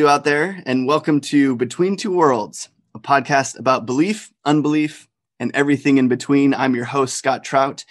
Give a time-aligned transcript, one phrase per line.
[0.00, 5.06] You out there, and welcome to Between Two Worlds, a podcast about belief, unbelief,
[5.38, 6.54] and everything in between.
[6.54, 7.84] I'm your host, Scott Trout,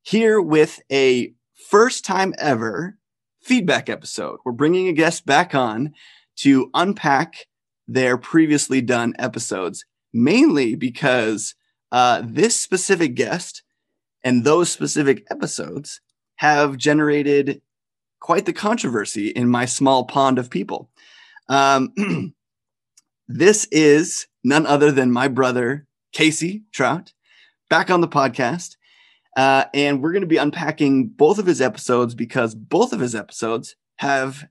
[0.00, 1.34] here with a
[1.68, 2.96] first time ever
[3.42, 4.38] feedback episode.
[4.44, 5.92] We're bringing a guest back on
[6.36, 7.46] to unpack
[7.88, 11.56] their previously done episodes, mainly because
[11.90, 13.64] uh, this specific guest
[14.22, 16.00] and those specific episodes
[16.36, 17.60] have generated
[18.20, 20.88] quite the controversy in my small pond of people.
[21.50, 21.92] Um,
[23.28, 27.12] this is none other than my brother, Casey Trout,
[27.68, 28.76] back on the podcast.
[29.36, 33.14] Uh, and we're going to be unpacking both of his episodes because both of his
[33.14, 34.48] episodes have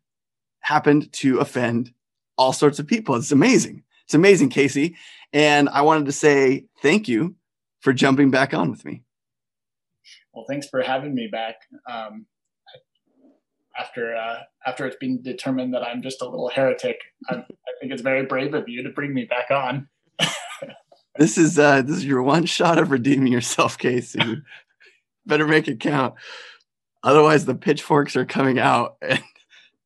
[0.62, 1.92] happened to offend
[2.38, 3.16] all sorts of people.
[3.16, 3.84] It's amazing.
[4.06, 4.96] It's amazing, Casey.
[5.34, 7.36] And I wanted to say thank you
[7.82, 9.04] for jumping back on with me.
[10.34, 11.56] Well, thanks for having me back.
[11.90, 12.26] Um,
[13.80, 17.00] after uh, after it's been determined that I'm just a little heretic,
[17.30, 19.88] I'm, i think it's very brave of you to bring me back on.
[21.16, 24.42] this is uh, this is your one shot of redeeming yourself, Casey.
[25.26, 26.16] Better make it count.
[27.04, 29.24] Otherwise, the pitchforks are coming out, and,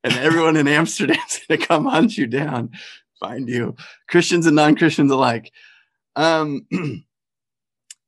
[0.03, 2.71] and everyone in Amsterdam's gonna come hunt you down,
[3.19, 3.75] find you,
[4.09, 5.51] Christians and non-Christians alike.
[6.15, 6.65] Um,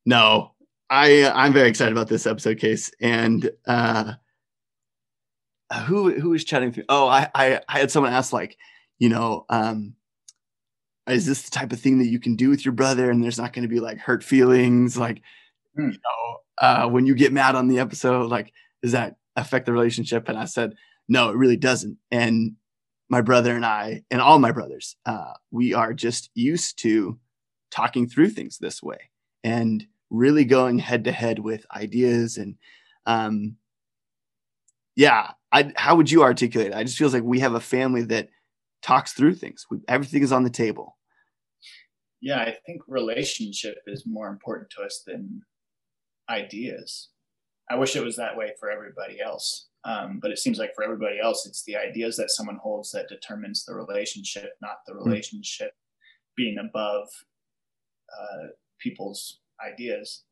[0.06, 0.52] no,
[0.89, 4.13] I I'm very excited about this episode, case, and uh,
[5.85, 6.85] who who was chatting through?
[6.89, 8.58] Oh, I, I I had someone ask like,
[8.99, 9.95] you know, um,
[11.07, 13.38] is this the type of thing that you can do with your brother, and there's
[13.38, 15.22] not going to be like hurt feelings, like,
[15.75, 15.91] hmm.
[15.91, 19.73] you know, uh, when you get mad on the episode, like, does that affect the
[19.73, 20.30] relationship?
[20.30, 20.75] And I said,
[21.07, 21.97] no, it really doesn't.
[22.11, 22.55] And
[23.09, 27.19] my brother and I, and all my brothers, uh, we are just used to
[27.69, 29.09] talking through things this way
[29.44, 32.56] and really going head to head with ideas and
[33.06, 33.57] um,
[34.95, 36.75] yeah I, how would you articulate it?
[36.75, 38.27] I just feels like we have a family that
[38.81, 39.66] talks through things.
[39.71, 40.97] We, everything is on the table.
[42.21, 45.44] Yeah, I think relationship is more important to us than
[46.29, 47.07] ideas.
[47.71, 49.67] I wish it was that way for everybody else.
[49.85, 53.07] Um, but it seems like for everybody else, it's the ideas that someone holds that
[53.07, 55.07] determines the relationship, not the hmm.
[55.07, 56.33] relationship mm-hmm.
[56.35, 57.07] being above
[58.11, 58.47] uh,
[58.81, 60.23] people's ideas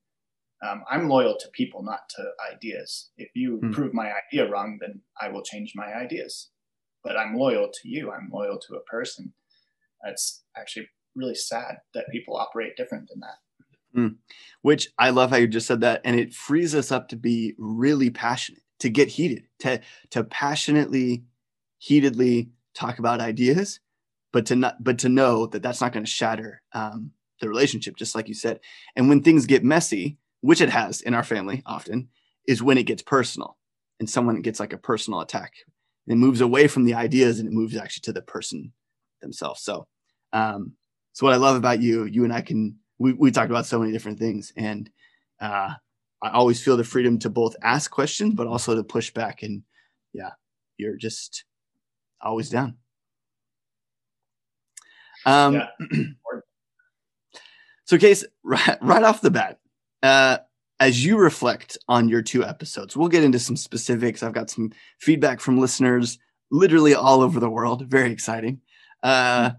[0.63, 3.09] um, I'm loyal to people, not to ideas.
[3.17, 3.71] If you hmm.
[3.71, 6.49] prove my idea wrong, then I will change my ideas.
[7.03, 8.11] But I'm loyal to you.
[8.11, 9.33] I'm loyal to a person.
[10.03, 13.37] That's actually really sad that people operate different than that.
[13.93, 14.15] Hmm.
[14.61, 17.53] Which I love how you just said that, and it frees us up to be
[17.57, 19.81] really passionate, to get heated, to
[20.11, 21.25] to passionately,
[21.77, 23.79] heatedly talk about ideas,
[24.31, 27.95] but to not, but to know that that's not going to shatter um, the relationship,
[27.97, 28.61] just like you said.
[28.95, 32.09] And when things get messy, which it has in our family often,
[32.47, 33.57] is when it gets personal
[33.99, 35.53] and someone gets like a personal attack.
[36.07, 38.73] It moves away from the ideas and it moves actually to the person
[39.21, 39.61] themselves.
[39.61, 39.87] So,
[40.33, 40.73] um,
[41.13, 43.79] so what I love about you, you and I can we we talked about so
[43.79, 44.89] many different things, and
[45.39, 45.73] uh,
[46.21, 49.43] I always feel the freedom to both ask questions, but also to push back.
[49.43, 49.63] And
[50.13, 50.31] yeah,
[50.77, 51.45] you're just
[52.21, 52.77] always down.
[55.25, 55.67] Um, yeah.
[57.85, 59.59] so, case right, right off the bat,
[60.03, 60.37] uh,
[60.79, 64.21] as you reflect on your two episodes, we'll get into some specifics.
[64.21, 66.19] I've got some feedback from listeners
[66.51, 67.87] literally all over the world.
[67.87, 68.61] Very exciting.
[69.01, 69.51] Uh,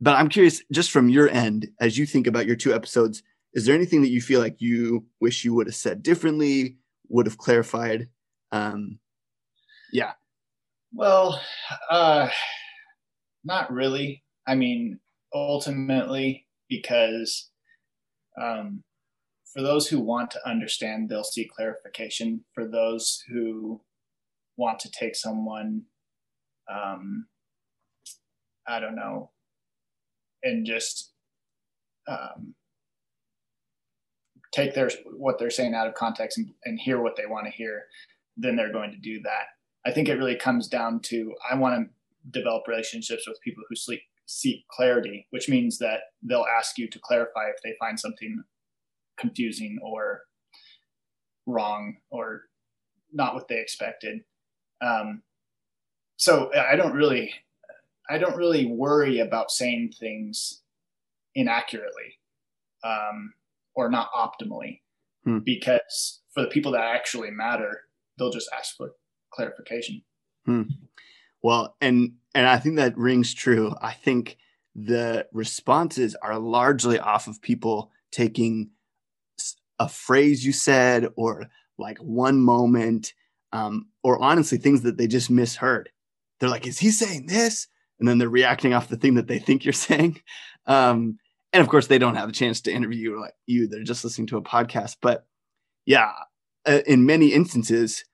[0.00, 3.22] but I'm curious, just from your end, as you think about your two episodes,
[3.54, 6.76] is there anything that you feel like you wish you would have said differently,
[7.08, 8.08] would have clarified?
[8.52, 8.98] Um,
[9.92, 10.12] yeah.
[10.92, 11.40] Well,
[11.90, 12.28] uh,
[13.44, 14.22] not really.
[14.46, 15.00] I mean,
[15.32, 17.50] ultimately, because
[18.40, 18.82] um,
[19.52, 22.44] for those who want to understand, they'll see clarification.
[22.54, 23.80] For those who
[24.56, 25.82] want to take someone,
[26.70, 27.26] um,
[28.66, 29.30] I don't know,
[30.42, 31.12] and just
[32.06, 32.54] um,
[34.52, 37.52] take their what they're saying out of context and, and hear what they want to
[37.52, 37.84] hear,
[38.36, 39.46] then they're going to do that.
[39.86, 43.76] I think it really comes down to I want to develop relationships with people who
[43.76, 48.42] sleep, seek clarity, which means that they'll ask you to clarify if they find something
[49.18, 50.22] confusing or
[51.46, 52.42] wrong or
[53.12, 54.20] not what they expected.
[54.80, 55.22] Um,
[56.16, 57.32] so I don't really,
[58.10, 60.62] I don't really worry about saying things
[61.34, 62.18] inaccurately
[62.84, 63.32] um,
[63.74, 64.80] or not optimally,
[65.24, 65.38] hmm.
[65.38, 67.82] because for the people that actually matter,
[68.18, 68.92] they'll just ask for
[69.30, 70.02] clarification.
[70.44, 70.62] Hmm.
[71.42, 73.74] Well, and and I think that rings true.
[73.80, 74.36] I think
[74.74, 78.70] the responses are largely off of people taking
[79.78, 81.46] a phrase you said or
[81.78, 83.12] like one moment
[83.52, 85.90] um, or honestly things that they just misheard
[86.38, 87.68] they're like, is he saying this?
[87.98, 90.20] And then they're reacting off the thing that they think you're saying.
[90.66, 91.18] Um,
[91.52, 93.66] and of course, they don't have a chance to interview you like you.
[93.66, 94.96] They're just listening to a podcast.
[95.00, 95.26] But
[95.86, 96.12] yeah,
[96.66, 98.04] uh, in many instances,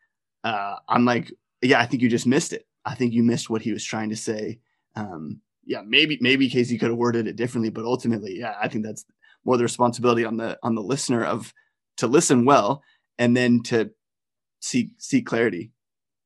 [0.45, 2.67] uh, I'm like, yeah, I think you just missed it.
[2.85, 4.61] I think you missed what he was trying to say.
[4.95, 8.85] Um, yeah, maybe maybe Casey could have worded it differently, but ultimately, yeah, I think
[8.85, 9.05] that's
[9.45, 11.53] more the responsibility on the on the listener of
[11.97, 12.83] to listen well
[13.19, 13.91] and then to
[14.61, 15.73] seek seek clarity.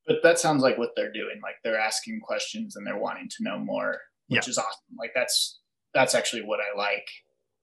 [0.07, 1.39] But that sounds like what they're doing.
[1.43, 4.49] Like they're asking questions and they're wanting to know more, which yeah.
[4.49, 4.95] is awesome.
[4.97, 5.59] Like that's
[5.93, 7.07] that's actually what I like.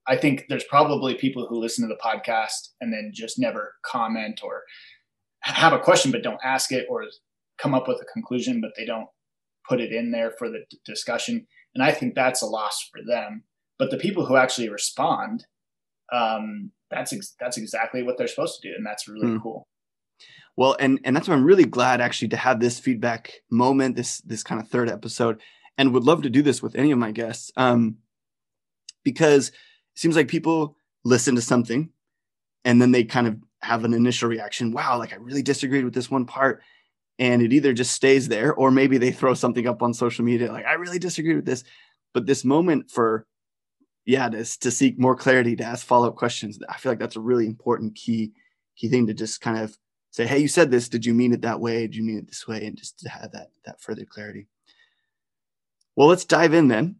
[0.09, 4.41] I think there's probably people who listen to the podcast and then just never comment
[4.45, 4.63] or
[5.41, 7.05] have a question but don't ask it or
[7.59, 9.09] come up with a conclusion but they don't
[9.69, 13.01] put it in there for the d- discussion and i think that's a loss for
[13.07, 13.45] them
[13.79, 15.47] but the people who actually respond
[16.13, 19.43] um, that's ex- that's exactly what they're supposed to do and that's really mm.
[19.43, 19.67] cool
[20.57, 24.19] well and and that's why i'm really glad actually to have this feedback moment this
[24.21, 25.41] this kind of third episode
[25.79, 27.97] and would love to do this with any of my guests um,
[29.05, 29.55] because it
[29.97, 31.91] seems like people listen to something
[32.65, 35.95] and then they kind of have an initial reaction wow like i really disagreed with
[35.95, 36.63] this one part
[37.19, 40.53] and it either just stays there or maybe they throw something up on social media
[40.53, 41.65] like i really disagreed with this
[42.15, 43.27] but this moment for
[44.07, 47.21] yeah to, to seek more clarity to ask follow-up questions i feel like that's a
[47.21, 48.33] really important key
[48.77, 49.77] key thing to just kind of
[50.17, 50.89] say hey you said this.
[50.89, 51.83] Did you mean it that way?
[51.83, 52.65] Did you mean it this way?
[52.67, 54.47] And just to have that that further clarity.
[55.95, 56.97] Well let's dive in then.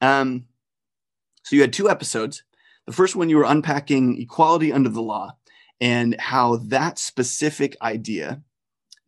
[0.00, 0.46] Um,
[1.42, 2.44] so you had two episodes.
[2.86, 5.36] The first one you were unpacking equality under the law
[5.80, 8.42] and how that specific idea,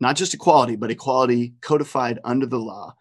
[0.01, 2.95] not just equality, but equality codified under the law,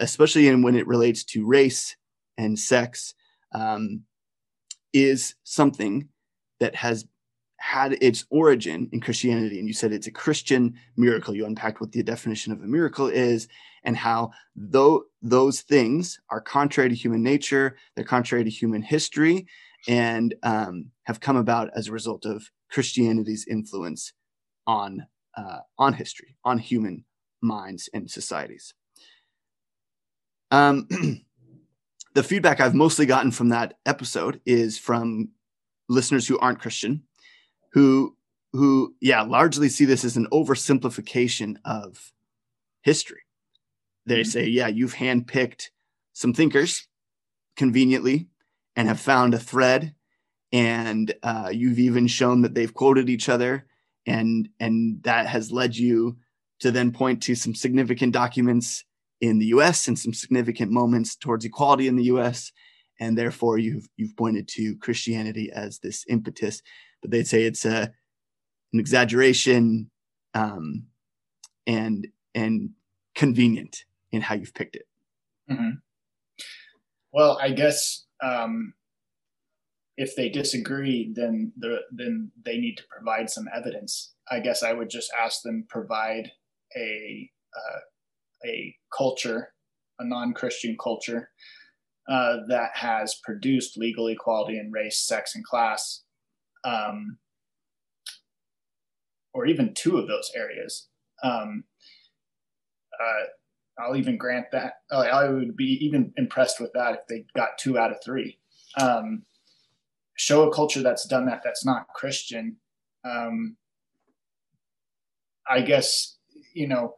[0.00, 1.96] especially in when it relates to race
[2.36, 3.14] and sex,
[3.52, 4.02] um,
[4.92, 6.08] is something
[6.58, 7.06] that has
[7.58, 9.58] had its origin in Christianity.
[9.58, 11.34] And you said it's a Christian miracle.
[11.34, 13.48] You unpacked what the definition of a miracle is
[13.84, 19.46] and how though those things are contrary to human nature, they're contrary to human history,
[19.88, 24.12] and um, have come about as a result of Christianity's influence
[24.66, 25.06] on
[25.36, 27.04] uh, on history, on human
[27.40, 28.74] minds and societies.
[30.50, 30.88] Um,
[32.14, 35.30] the feedback I've mostly gotten from that episode is from
[35.88, 37.02] listeners who aren't Christian,
[37.72, 38.16] who
[38.52, 42.12] who yeah largely see this as an oversimplification of
[42.82, 43.22] history.
[44.06, 44.30] They mm-hmm.
[44.30, 45.68] say, yeah, you've handpicked
[46.12, 46.88] some thinkers
[47.56, 48.28] conveniently
[48.76, 49.94] and have found a thread
[50.52, 53.66] and uh, you've even shown that they've quoted each other
[54.06, 56.16] and and that has led you
[56.58, 58.84] to then point to some significant documents
[59.20, 62.52] in the US and some significant moments towards equality in the US
[62.98, 66.62] and therefore you've you've pointed to Christianity as this impetus
[67.02, 67.92] but they'd say it's a
[68.72, 69.90] an exaggeration
[70.34, 70.84] um,
[71.66, 72.70] and and
[73.14, 74.86] convenient in how you've picked it
[75.50, 75.70] mm-hmm.
[77.12, 78.74] well I guess um,
[80.00, 84.14] if they disagree, then the, then they need to provide some evidence.
[84.30, 86.32] I guess I would just ask them provide
[86.74, 87.80] a uh,
[88.46, 89.52] a culture,
[89.98, 91.30] a non-Christian culture
[92.08, 96.02] uh, that has produced legal equality in race, sex, and class,
[96.64, 97.18] um,
[99.32, 100.88] or even two of those areas.
[101.22, 101.64] Um,
[103.00, 104.74] uh, I'll even grant that.
[104.90, 108.38] I would be even impressed with that if they got two out of three.
[108.78, 109.22] Um,
[110.16, 112.56] show a culture that's done that that's not Christian.
[113.04, 113.56] Um,
[115.48, 116.18] I guess,
[116.52, 116.96] you know,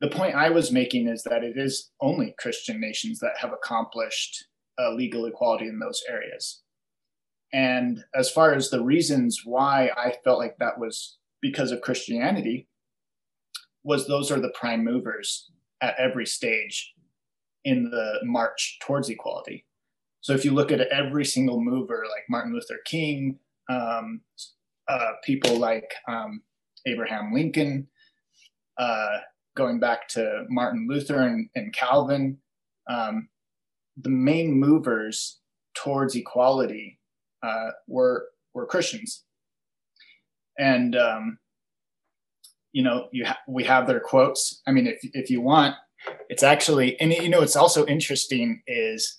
[0.00, 4.46] the point I was making is that it is only Christian nations that have accomplished
[4.78, 6.62] uh, legal equality in those areas.
[7.52, 12.68] And as far as the reasons why I felt like that was because of Christianity,
[13.84, 15.50] was those are the prime movers
[15.80, 16.92] at every stage
[17.64, 19.64] in the march towards equality.
[20.20, 23.38] So if you look at every single mover, like Martin Luther King,
[23.70, 24.20] um,
[24.88, 26.42] uh, people like um,
[26.86, 27.86] Abraham Lincoln,
[28.78, 29.18] uh,
[29.56, 32.38] going back to Martin Luther and, and Calvin,
[32.88, 33.28] um,
[33.96, 35.40] the main movers
[35.74, 37.00] towards equality
[37.42, 39.24] uh, were were Christians,
[40.58, 41.38] and um,
[42.72, 44.62] you know you ha- we have their quotes.
[44.66, 45.74] I mean, if if you want,
[46.28, 49.18] it's actually and you know it's also interesting is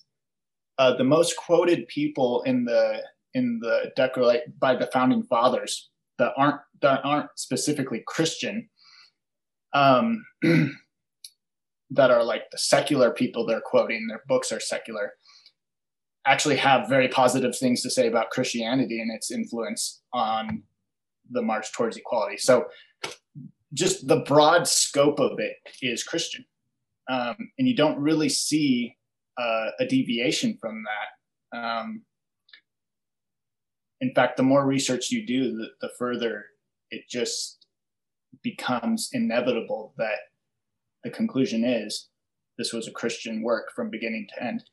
[0.78, 3.02] uh, the most quoted people in the
[3.34, 8.70] in the declaration by the founding fathers that aren't that aren't specifically Christian,
[9.78, 10.26] um,
[11.92, 14.08] that are like the secular people they're quoting.
[14.08, 15.14] Their books are secular.
[16.26, 20.64] Actually, have very positive things to say about Christianity and its influence on
[21.32, 22.38] the march towards equality.
[22.38, 22.66] So,
[23.74, 26.46] just the broad scope of it is Christian.
[27.10, 28.96] um, and you don't really see
[29.38, 31.58] uh, a deviation from that.
[31.58, 32.02] Um,
[34.02, 36.46] in fact, the more research you do, the, the further
[36.92, 37.67] it just
[38.50, 40.20] becomes inevitable that
[41.04, 42.10] the conclusion is
[42.58, 44.64] this was a Christian work from beginning to end.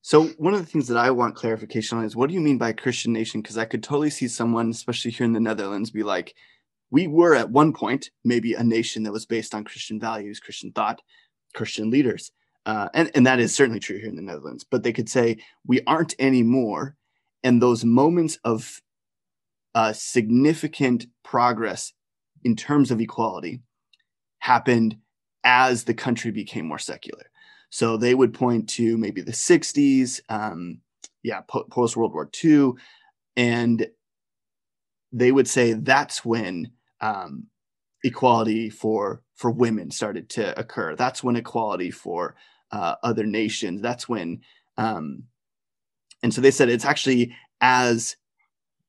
[0.00, 2.58] So one of the things that I want clarification on is what do you mean
[2.58, 3.40] by Christian nation?
[3.40, 6.34] Because I could totally see someone, especially here in the Netherlands, be like,
[6.90, 10.72] we were at one point maybe a nation that was based on Christian values, Christian
[10.72, 11.00] thought,
[11.54, 12.32] Christian leaders.
[12.66, 14.64] Uh, and, and that is certainly true here in the Netherlands.
[14.68, 16.96] But they could say we aren't anymore.
[17.44, 18.80] And those moments of
[19.74, 21.92] uh, significant progress
[22.44, 23.60] in terms of equality
[24.38, 24.96] happened
[25.44, 27.30] as the country became more secular.
[27.70, 30.80] So they would point to maybe the 60s, um,
[31.22, 32.72] yeah, po- post World War II,
[33.36, 33.86] and
[35.12, 37.46] they would say that's when um,
[38.04, 40.94] equality for for women started to occur.
[40.94, 42.36] That's when equality for
[42.70, 43.82] uh, other nations.
[43.82, 44.40] That's when,
[44.76, 45.24] um,
[46.22, 48.16] and so they said it's actually as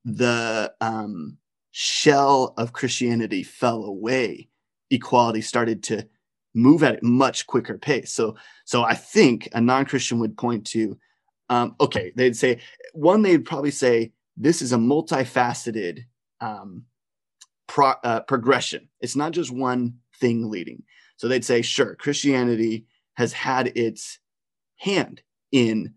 [0.06, 1.38] the um,
[1.76, 4.48] shell of Christianity fell away,
[4.92, 6.08] equality started to
[6.54, 8.14] move at a much quicker pace.
[8.14, 10.96] So, so I think a non-Christian would point to,
[11.50, 12.60] um, okay, they'd say
[12.94, 16.04] one, they'd probably say this is a multifaceted
[16.42, 16.84] um,
[17.68, 18.88] pro, uh, progression.
[19.02, 20.84] It's not just one thing leading.
[21.18, 24.20] So they'd say, sure, Christianity has had its
[24.78, 25.96] hand in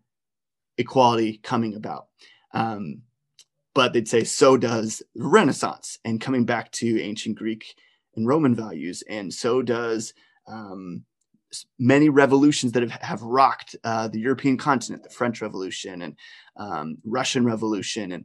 [0.78, 2.06] equality coming about.
[2.54, 3.02] Um,
[3.76, 7.76] but they'd say so does the Renaissance and coming back to ancient Greek
[8.16, 10.14] and Roman values, and so does
[10.48, 11.04] um,
[11.78, 16.16] many revolutions that have, have rocked uh, the European continent, the French Revolution and
[16.56, 18.24] um, Russian Revolution, and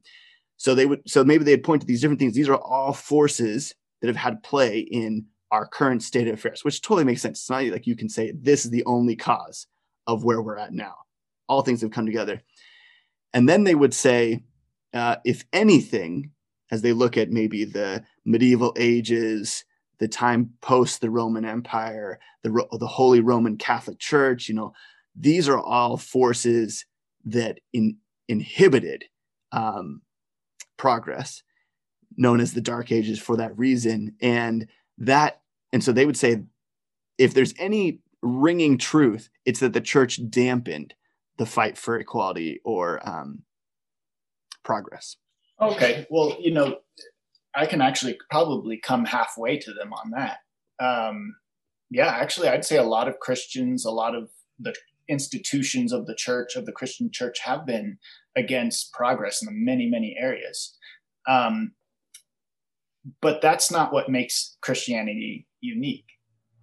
[0.55, 2.33] so they would so maybe they'd point to these different things.
[2.33, 6.81] These are all forces that have had play in our current state of affairs, which
[6.81, 7.41] totally makes sense.
[7.41, 9.67] It's not like you can say this is the only cause
[10.07, 10.95] of where we're at now.
[11.49, 12.41] All things have come together,
[13.33, 14.43] and then they would say
[14.93, 16.31] uh, if anything,
[16.71, 19.65] as they look at maybe the medieval ages,
[19.99, 24.73] the time post the Roman Empire, the, the Holy Roman Catholic Church, you know,
[25.15, 26.85] these are all forces
[27.25, 29.05] that in, inhibited
[29.51, 30.01] um,
[30.77, 31.43] progress,
[32.17, 34.15] known as the Dark Ages for that reason.
[34.21, 34.67] And
[34.97, 36.43] that, and so they would say,
[37.17, 40.93] if there's any ringing truth, it's that the church dampened
[41.37, 43.43] the fight for equality or um,
[44.63, 45.17] progress.
[45.61, 46.07] Okay.
[46.09, 46.77] Well, you know,
[47.55, 50.39] I can actually probably come halfway to them on that.
[50.83, 51.35] Um,
[51.89, 54.73] yeah, actually, I'd say a lot of Christians, a lot of the
[55.09, 57.97] institutions of the church, of the Christian church, have been
[58.35, 60.77] against progress in many, many areas.
[61.27, 61.73] Um,
[63.21, 66.05] but that's not what makes Christianity unique.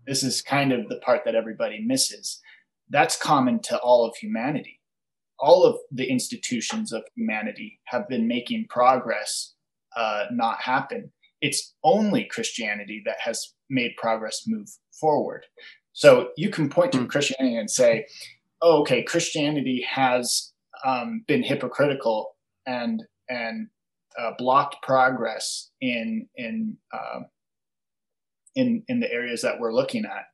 [0.06, 2.40] This is kind of the part that everybody misses.
[2.88, 4.77] That's common to all of humanity
[5.40, 9.54] all of the institutions of humanity have been making progress
[9.96, 11.10] uh, not happen.
[11.40, 14.68] It's only Christianity that has made progress move
[15.00, 15.44] forward.
[15.92, 17.06] So you can point to hmm.
[17.06, 18.06] Christianity and say,
[18.62, 20.52] oh, okay, Christianity has
[20.84, 23.68] um, been hypocritical and and
[24.18, 27.20] uh, blocked progress in in uh,
[28.54, 30.26] in in the areas that we're looking at.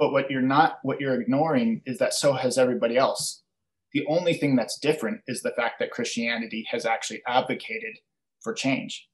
[0.00, 3.42] But what you're not, what you're ignoring is that so has everybody else.
[3.92, 7.98] The only thing that's different is the fact that Christianity has actually advocated
[8.42, 9.06] for change.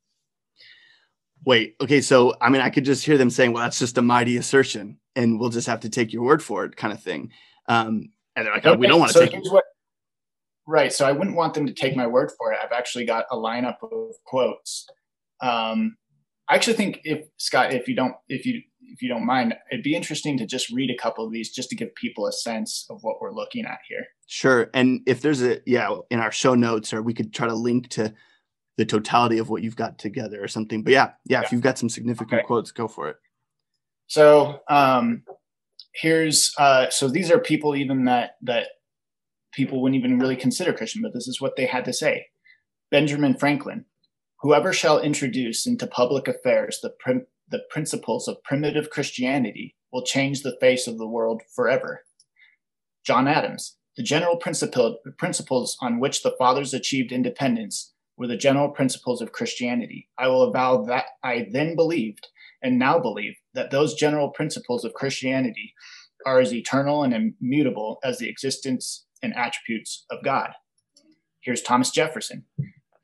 [1.45, 4.03] Wait, okay, so I mean, I could just hear them saying, well, that's just a
[4.03, 7.33] mighty assertion, and we'll just have to take your word for it, kind of thing.
[7.69, 9.43] Um, and they're like, oh, we don't want to so take it.
[9.51, 9.65] What,
[10.69, 10.93] right.
[10.93, 12.59] So I wouldn't want them to take my word for it.
[12.63, 14.87] I've actually got a lineup of quotes.
[15.41, 15.97] Um,
[16.49, 18.63] I actually think if Scott, if you don't, if you
[18.93, 21.69] if you don't mind, it'd be interesting to just read a couple of these just
[21.71, 24.07] to give people a sense of what we're looking at here.
[24.27, 24.71] Sure.
[24.75, 27.89] And if there's a yeah, in our show notes, or we could try to link
[27.91, 28.15] to
[28.77, 30.83] the totality of what you've got together or something.
[30.83, 31.47] But yeah, yeah, yeah.
[31.47, 32.47] if you've got some significant okay.
[32.47, 33.17] quotes, go for it.
[34.07, 35.23] So um
[35.95, 38.69] here's uh so these are people even that that
[39.53, 42.27] people wouldn't even really consider Christian, but this is what they had to say.
[42.91, 43.87] Benjamin Franklin,
[44.41, 50.43] Whoever shall introduce into public affairs the, prim- the principles of primitive Christianity will change
[50.43, 52.03] the face of the world forever.
[53.05, 59.23] John Adams, the general principles on which the fathers achieved independence were the general principles
[59.23, 60.09] of Christianity.
[60.19, 62.27] I will avow that I then believed
[62.63, 65.75] and now believe that those general principles of Christianity
[66.25, 70.51] are as eternal and immutable as the existence and attributes of God.
[71.41, 72.45] Here's Thomas Jefferson.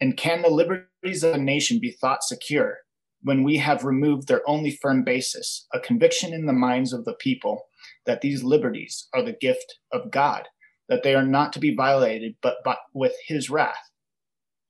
[0.00, 2.78] And can the liberties of a nation be thought secure
[3.22, 7.14] when we have removed their only firm basis, a conviction in the minds of the
[7.14, 7.66] people
[8.06, 10.48] that these liberties are the gift of God,
[10.88, 13.90] that they are not to be violated but, but with his wrath.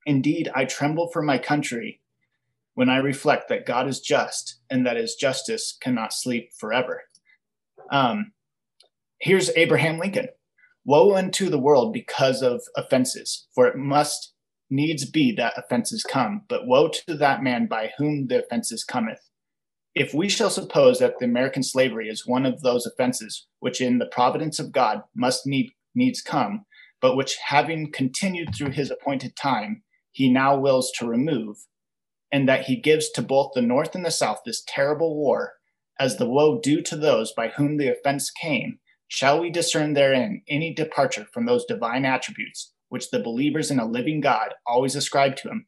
[0.07, 2.01] Indeed, I tremble for my country
[2.75, 7.03] when I reflect that God is just and that his justice cannot sleep forever.
[7.91, 8.33] Um,
[9.21, 10.29] here's Abraham Lincoln
[10.85, 14.32] Woe unto the world because of offenses, for it must
[14.73, 19.21] needs be that offenses come, but woe to that man by whom the offenses cometh.
[19.95, 23.99] If we shall suppose that the American slavery is one of those offenses which in
[23.99, 26.65] the providence of God must need, needs come,
[27.01, 31.59] but which having continued through his appointed time, he now wills to remove,
[32.33, 35.53] and that he gives to both the North and the South this terrible war,
[36.01, 40.41] as the woe due to those by whom the offense came, Shall we discern therein
[40.49, 45.35] any departure from those divine attributes which the believers in a living God always ascribe
[45.37, 45.67] to him?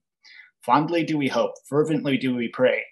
[0.63, 2.85] Fondly do we hope, fervently do we pray,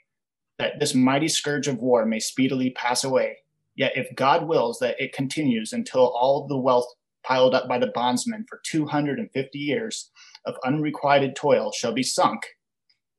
[0.59, 3.37] that this mighty scourge of war may speedily pass away.
[3.75, 6.87] Yet if God wills that it continues until all the wealth
[7.23, 10.11] piled up by the bondsmen for 250 years
[10.47, 12.47] of unrequited toil shall be sunk,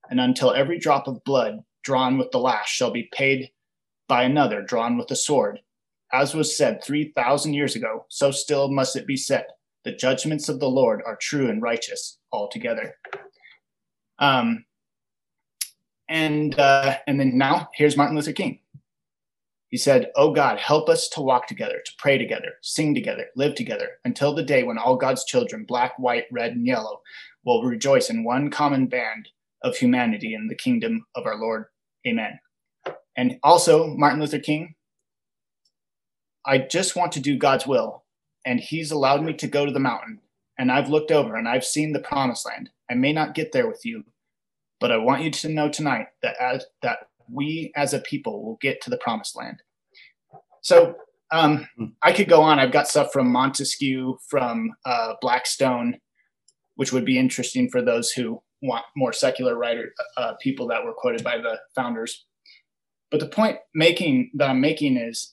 [0.10, 3.52] and until every drop of blood drawn with the lash shall be paid
[4.08, 5.60] by another drawn with the sword,
[6.12, 9.46] as was said 3,000 years ago, so still must it be said
[9.84, 12.96] the judgments of the Lord are true and righteous altogether.
[14.20, 14.66] Um,
[16.10, 18.60] and uh, and then now here's Martin Luther King.
[19.70, 23.56] He said, "Oh God, help us to walk together, to pray together, sing together, live
[23.56, 27.02] together, until the day when all God's children, black, white, red, and yellow,
[27.44, 29.30] will rejoice in one common band
[29.64, 31.66] of humanity in the kingdom of our Lord.
[32.08, 32.40] Amen."
[33.16, 34.76] And also, Martin Luther King
[36.46, 38.03] I just want to do God's will.
[38.46, 40.20] And He's allowed me to go to the mountain.
[40.58, 42.70] And I've looked over and I've seen the promised land.
[42.90, 44.04] I may not get there with you,
[44.80, 48.58] but I want you to know tonight that as that we as a people will
[48.62, 49.62] get to the promised land.
[50.62, 50.96] So
[51.32, 51.86] um, hmm.
[52.02, 52.60] I could go on.
[52.60, 55.98] I've got stuff from Montesquieu, from uh, Blackstone,
[56.76, 60.94] which would be interesting for those who want more secular writer uh, people that were
[60.94, 62.26] quoted by the founders.
[63.12, 65.33] But the point making that I'm making is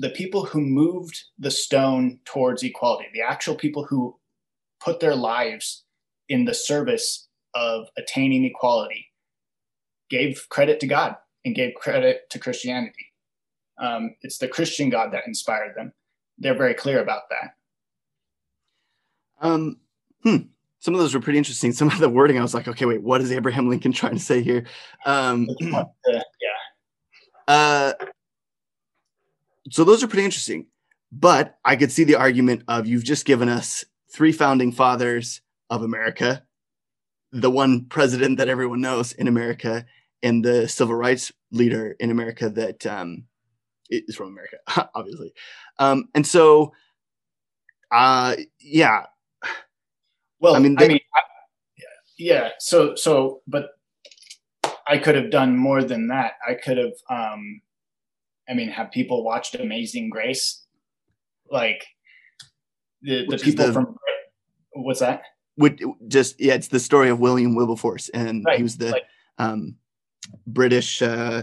[0.00, 4.16] the people who moved the stone towards equality, the actual people who
[4.82, 5.84] put their lives
[6.30, 9.08] in the service of attaining equality,
[10.08, 13.12] gave credit to God and gave credit to Christianity.
[13.78, 15.92] Um, it's the Christian God that inspired them.
[16.38, 17.54] They're very clear about that.
[19.46, 19.80] Um,
[20.22, 20.36] hmm.
[20.78, 21.72] Some of those were pretty interesting.
[21.72, 24.18] Some of the wording, I was like, okay, wait, what is Abraham Lincoln trying to
[24.18, 24.64] say here?
[25.04, 26.22] Um, yeah.
[27.46, 27.92] Uh,
[29.68, 30.66] so those are pretty interesting.
[31.12, 35.82] But I could see the argument of you've just given us three founding fathers of
[35.82, 36.44] America,
[37.32, 39.86] the one president that everyone knows in America,
[40.22, 43.24] and the civil rights leader in America that um,
[43.88, 44.58] is from America,
[44.94, 45.32] obviously.
[45.78, 46.72] Um, and so,
[47.90, 49.06] uh, yeah.
[50.38, 51.20] Well, I mean, they, I mean, I,
[52.18, 52.50] yeah.
[52.58, 53.70] So, so, but
[54.86, 56.34] I could have done more than that.
[56.48, 57.62] I could have, um,
[58.50, 60.66] I mean, have people watched Amazing Grace?
[61.50, 61.84] Like
[63.02, 63.96] the the people the, from
[64.72, 65.22] what's that?
[65.56, 68.56] Would just yeah, it's the story of William Wilberforce, and right.
[68.56, 69.04] he was the like,
[69.38, 69.76] um,
[70.46, 71.42] British uh,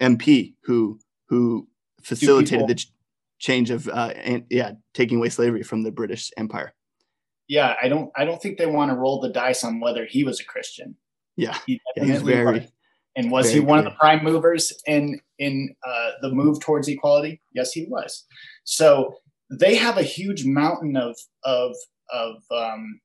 [0.00, 1.68] MP who who
[2.02, 2.92] facilitated the ch-
[3.38, 6.72] change of uh, and, yeah, taking away slavery from the British Empire.
[7.48, 10.24] Yeah, I don't I don't think they want to roll the dice on whether he
[10.24, 10.96] was a Christian.
[11.36, 12.68] Yeah, he yeah, he's very
[13.16, 16.88] and was Very he one of the prime movers in in uh, the move towards
[16.88, 17.40] equality?
[17.54, 18.24] Yes, he was.
[18.64, 19.14] So
[19.50, 21.74] they have a huge mountain of of
[22.12, 23.00] of um,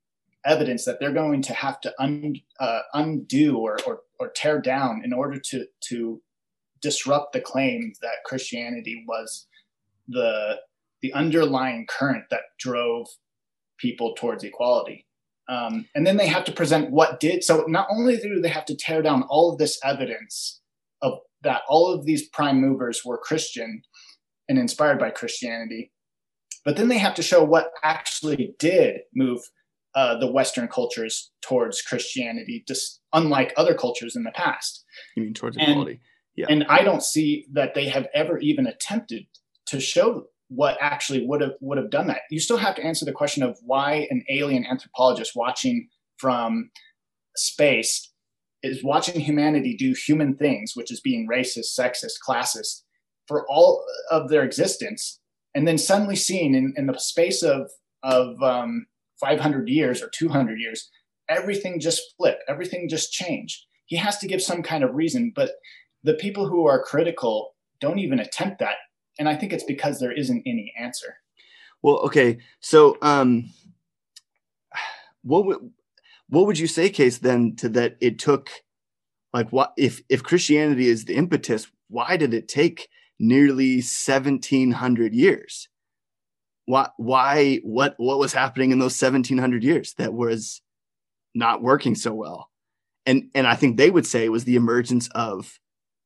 [0.45, 5.01] evidence that they're going to have to un, uh, undo or, or or tear down
[5.03, 6.21] in order to to
[6.81, 9.47] disrupt the claim that Christianity was
[10.07, 10.59] the
[11.01, 13.07] the underlying current that drove
[13.77, 15.05] people towards equality.
[15.47, 17.43] Um, and then they have to present what did.
[17.43, 20.61] So not only do they have to tear down all of this evidence
[21.01, 23.83] of that all of these prime movers were Christian
[24.49, 25.91] and inspired by Christianity,
[26.63, 29.41] but then they have to show what actually did move
[29.93, 34.83] uh, the Western cultures towards Christianity, just unlike other cultures in the past.
[35.15, 35.91] You mean towards equality?
[35.91, 35.99] And,
[36.35, 36.45] yeah.
[36.49, 39.27] And I don't see that they have ever even attempted
[39.67, 42.21] to show what actually would have would have done that.
[42.29, 46.69] You still have to answer the question of why an alien anthropologist watching from
[47.35, 48.11] space
[48.63, 52.83] is watching humanity do human things, which is being racist, sexist, classist
[53.27, 55.19] for all of their existence,
[55.53, 57.69] and then suddenly seeing in, in the space of
[58.03, 58.85] of um,
[59.19, 60.89] 500 years or 200 years,
[61.27, 63.65] everything just flip, everything just change.
[63.85, 65.51] He has to give some kind of reason, but
[66.03, 68.75] the people who are critical don't even attempt that
[69.17, 71.17] and I think it's because there isn't any answer.
[71.81, 72.39] Well, okay.
[72.59, 73.49] So, um,
[75.23, 75.71] what would
[76.29, 77.97] what would you say, Case, then to that?
[78.01, 78.49] It took
[79.33, 81.67] like what if if Christianity is the impetus?
[81.87, 85.69] Why did it take nearly seventeen hundred years?
[86.65, 86.89] Why?
[86.97, 87.57] Why?
[87.63, 87.95] What?
[87.97, 90.61] What was happening in those seventeen hundred years that was
[91.33, 92.49] not working so well?
[93.05, 95.59] And and I think they would say it was the emergence of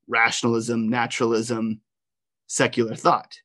[0.07, 1.81] rationalism, naturalism,
[2.49, 3.39] secular thought.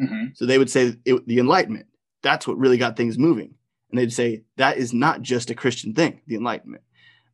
[0.00, 0.28] Mm-hmm.
[0.34, 1.86] So they would say it, the Enlightenment.
[2.22, 3.54] That's what really got things moving.
[3.90, 6.82] And they'd say that is not just a Christian thing, the Enlightenment.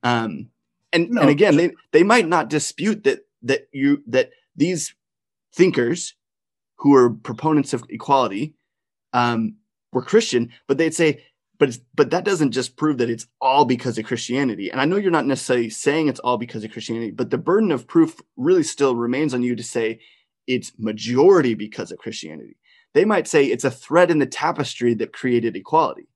[0.02, 0.50] Um,
[0.92, 1.22] and, no.
[1.22, 4.94] and again, they, they might not dispute that that you that these
[5.54, 6.14] thinkers
[6.76, 8.54] who are proponents of equality
[9.14, 9.56] um,
[9.92, 11.22] were Christian, but they'd say,
[11.58, 14.70] but but that doesn't just prove that it's all because of Christianity.
[14.70, 17.70] And I know you're not necessarily saying it's all because of Christianity, but the burden
[17.70, 20.00] of proof really still remains on you to say
[20.50, 22.56] it's majority because of Christianity.
[22.92, 26.08] They might say it's a thread in the tapestry that created equality.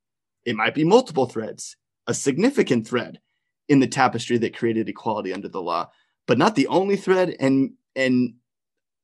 [0.44, 1.77] It might be multiple threads,
[2.09, 3.20] a significant thread
[3.68, 5.88] in the tapestry that created equality under the law,
[6.27, 7.37] but not the only thread.
[7.38, 8.35] And and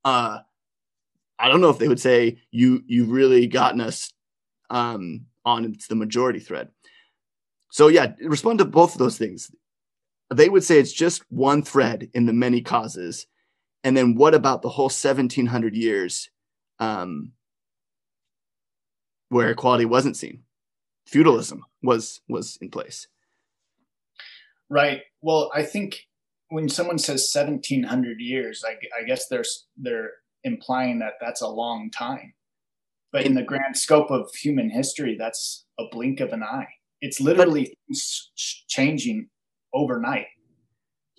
[0.04, 0.40] uh,
[1.38, 4.12] I don't know if they would say you you've really gotten us
[4.68, 6.70] um, on it's the majority thread.
[7.70, 9.48] So yeah, respond to both of those things.
[10.34, 13.26] They would say it's just one thread in the many causes
[13.82, 16.30] and then what about the whole 1700 years
[16.78, 17.32] um,
[19.28, 20.42] where equality wasn't seen?
[21.06, 23.08] Feudalism was was in place.
[24.68, 25.02] Right.
[25.22, 26.06] Well, I think
[26.48, 30.12] when someone says 1700 years, I, I guess there's they're
[30.44, 32.34] implying that that's a long time.
[33.12, 36.68] But in the grand scope of human history, that's a blink of an eye.
[37.00, 37.98] It's literally but,
[38.68, 39.28] changing
[39.74, 40.26] overnight.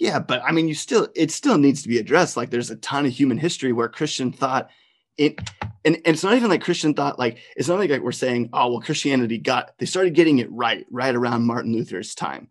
[0.02, 2.36] Yeah, but I mean, you still it still needs to be addressed.
[2.36, 4.72] Like, there's a ton of human history where Christian thought
[5.16, 5.40] it,
[5.86, 7.20] and, and it's not even like Christian thought.
[7.20, 10.88] Like, it's not like we're saying, oh, well, Christianity got they started getting it right
[10.90, 12.50] right around Martin Luther's time.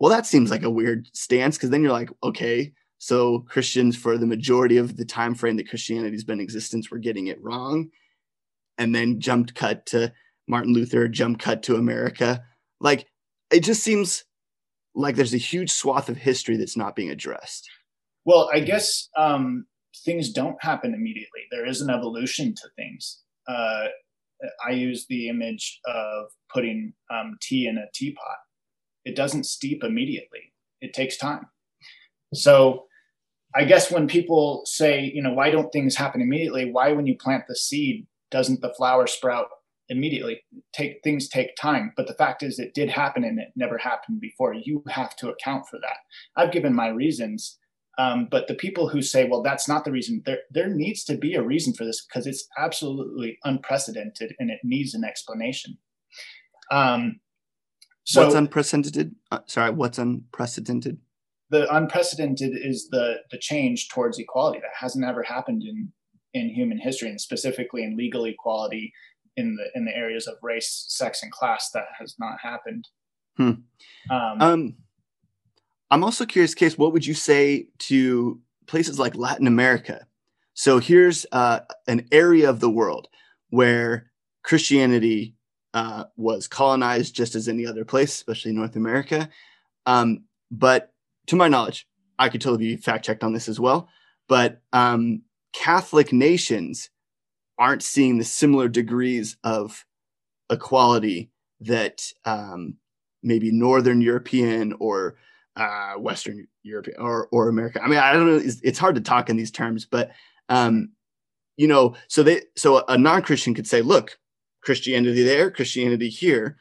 [0.00, 4.16] Well, that seems like a weird stance because then you're like, okay, so Christians for
[4.16, 7.90] the majority of the time frame that Christianity's been in existence were getting it wrong,
[8.78, 10.10] and then jumped cut to
[10.48, 12.42] Martin Luther, jump cut to America.
[12.80, 13.06] Like,
[13.50, 14.24] it just seems
[14.94, 17.68] like there's a huge swath of history that's not being addressed.
[18.24, 19.66] Well, I guess um,
[20.04, 21.40] things don't happen immediately.
[21.50, 23.22] There is an evolution to things.
[23.48, 23.86] Uh,
[24.66, 28.38] I use the image of putting um, tea in a teapot.
[29.04, 30.52] It doesn't steep immediately.
[30.80, 31.46] It takes time.
[32.34, 32.86] So
[33.54, 36.70] I guess when people say, you know, why don't things happen immediately?
[36.70, 39.48] Why, when you plant the seed, doesn't the flower sprout
[39.88, 40.42] immediately.
[40.72, 44.20] Take things take time, but the fact is it did happen and it never happened
[44.20, 44.54] before.
[44.54, 45.98] You have to account for that.
[46.36, 47.58] I've given my reasons,
[47.98, 51.16] um, but the people who say, "Well, that's not the reason," there there needs to
[51.16, 55.78] be a reason for this because it's absolutely unprecedented and it needs an explanation.
[56.70, 57.20] Um,
[58.04, 59.14] so what's unprecedented?
[59.30, 60.98] Uh, sorry, what's unprecedented?
[61.50, 65.92] The unprecedented is the the change towards equality that hasn't ever happened in
[66.34, 68.92] in human history, and specifically in legal equality
[69.36, 72.88] in the in the areas of race, sex, and class that has not happened.
[73.36, 73.52] Hmm.
[74.10, 74.74] Um, um,
[75.90, 80.06] I'm also curious, Case, what would you say to places like Latin America?
[80.54, 83.08] So here's uh, an area of the world
[83.50, 84.10] where
[84.42, 85.34] Christianity
[85.74, 89.28] uh, was colonized just as any other place, especially North America.
[89.86, 90.92] Um, but
[91.26, 91.86] to my knowledge,
[92.18, 93.88] I could totally be fact checked on this as well.
[94.28, 96.90] But um, Catholic nations
[97.58, 99.84] aren't seeing the similar degrees of
[100.50, 102.76] equality that um,
[103.22, 105.16] maybe Northern European or
[105.56, 107.82] uh, Western European or, or America.
[107.82, 108.36] I mean, I don't know.
[108.36, 110.10] It's, it's hard to talk in these terms, but
[110.48, 110.92] um,
[111.56, 114.18] you know, so they so a non-Christian could say, look,
[114.62, 116.56] Christianity there, Christianity here.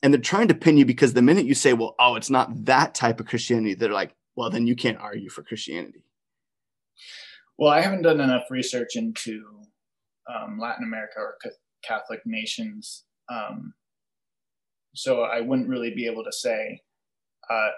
[0.00, 2.66] And they're trying to pin you because the minute you say, well, oh, it's not
[2.66, 6.04] that type of Christianity, they're like, well, then you can't argue for Christianity.
[7.56, 9.57] Well, I haven't done enough research into
[10.28, 11.36] um, Latin America or
[11.82, 13.04] Catholic nations.
[13.30, 13.74] Um,
[14.94, 16.82] so I wouldn't really be able to say
[17.50, 17.68] uh,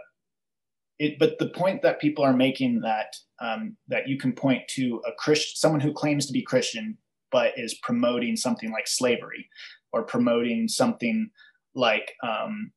[0.98, 1.18] it.
[1.18, 5.12] But the point that people are making that um, that you can point to a
[5.18, 6.98] Christian, someone who claims to be Christian
[7.32, 9.48] but is promoting something like slavery
[9.92, 11.30] or promoting something
[11.74, 12.72] like um,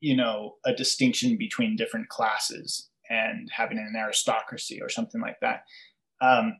[0.00, 5.62] you know a distinction between different classes and having an aristocracy or something like that.
[6.20, 6.58] Um,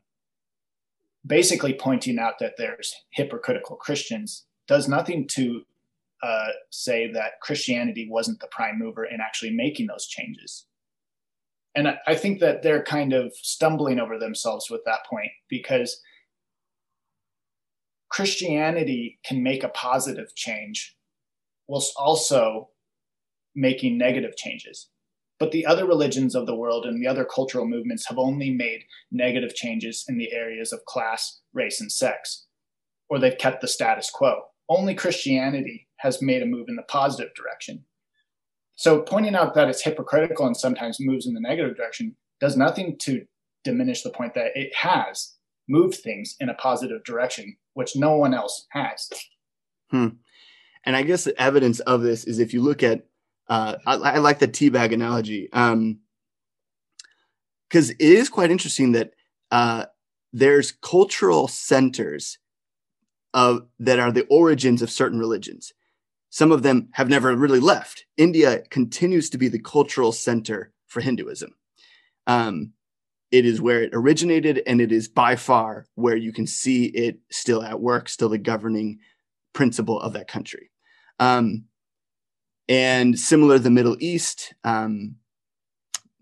[1.25, 5.63] basically pointing out that there's hypocritical Christians does nothing to
[6.21, 10.65] uh, say that Christianity wasn't the prime mover in actually making those changes.
[11.75, 16.01] and I think that they're kind of stumbling over themselves with that point because
[18.09, 20.97] Christianity can make a positive change
[21.67, 22.69] whilst also
[23.55, 24.89] making negative changes.
[25.39, 28.83] But the other religions of the world and the other cultural movements have only made
[29.11, 32.45] negative changes in the areas of class, race, and sex,
[33.09, 34.41] or they've kept the status quo.
[34.67, 37.85] Only Christianity has made a move in the positive direction.
[38.75, 42.97] So pointing out that it's hypocritical and sometimes moves in the negative direction does nothing
[42.99, 43.25] to
[43.63, 45.35] diminish the point that it has
[45.67, 49.09] moved things in a positive direction, which no one else has.
[49.91, 50.07] Hmm.
[50.85, 53.05] And I guess the evidence of this is if you look at,
[53.49, 55.99] uh, I, I, like the teabag analogy, because um,
[57.71, 59.13] it is quite interesting that
[59.51, 59.85] uh,
[60.31, 62.37] there's cultural centers
[63.33, 65.73] of that are the origins of certain religions.
[66.29, 68.05] Some of them have never really left.
[68.17, 71.55] India continues to be the cultural center for Hinduism.
[72.27, 72.73] Um,
[73.31, 77.19] it is where it originated, and it is by far where you can see it
[77.31, 78.99] still at work, still the governing
[79.53, 80.69] principle of that country.
[81.19, 81.65] Um,
[82.69, 85.15] and similar, the Middle East, um,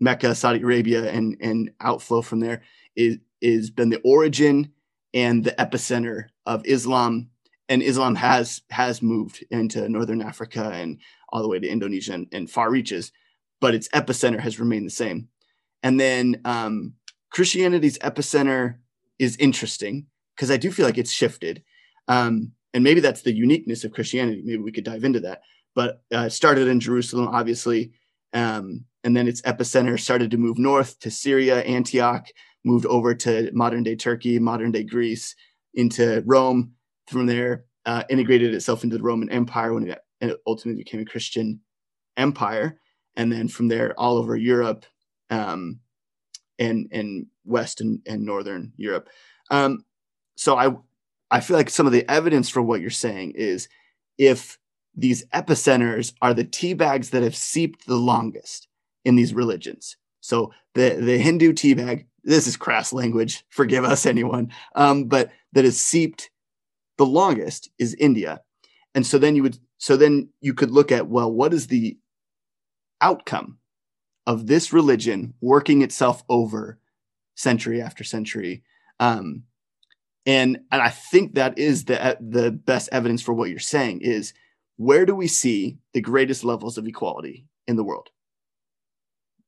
[0.00, 2.62] Mecca, Saudi Arabia, and and outflow from there
[2.96, 4.72] is is been the origin
[5.14, 7.28] and the epicenter of Islam.
[7.68, 12.26] And Islam has has moved into northern Africa and all the way to Indonesia and,
[12.32, 13.12] and far reaches,
[13.60, 15.28] but its epicenter has remained the same.
[15.82, 16.94] And then um,
[17.30, 18.76] Christianity's epicenter
[19.18, 21.62] is interesting because I do feel like it's shifted.
[22.08, 24.42] Um, and maybe that's the uniqueness of Christianity.
[24.42, 25.42] Maybe we could dive into that.
[25.78, 27.92] But uh, started in Jerusalem, obviously.
[28.32, 32.26] Um, and then its epicenter started to move north to Syria, Antioch,
[32.64, 35.36] moved over to modern day Turkey, modern day Greece,
[35.74, 36.72] into Rome.
[37.06, 41.60] From there, uh, integrated itself into the Roman Empire when it ultimately became a Christian
[42.16, 42.80] empire.
[43.14, 44.84] And then from there, all over Europe,
[45.30, 45.78] um,
[46.58, 49.08] and and West and, and Northern Europe.
[49.48, 49.84] Um,
[50.36, 50.74] so I
[51.30, 53.68] I feel like some of the evidence for what you're saying is
[54.18, 54.57] if
[54.98, 58.68] these epicenters are the tea bags that have seeped the longest
[59.04, 59.96] in these religions.
[60.20, 65.30] So the the Hindu tea bag, this is crass language, forgive us anyone, um, but
[65.52, 66.30] that has seeped
[66.98, 68.40] the longest is India.
[68.94, 71.96] And so then you would so then you could look at well, what is the
[73.00, 73.58] outcome
[74.26, 76.78] of this religion working itself over
[77.34, 78.62] century after century.
[79.00, 79.44] Um,
[80.26, 84.34] and and I think that is the the best evidence for what you're saying is
[84.78, 88.08] where do we see the greatest levels of equality in the world?